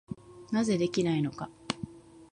[0.51, 1.51] なぜできないのか。